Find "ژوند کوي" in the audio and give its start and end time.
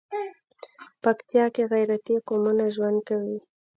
2.75-3.37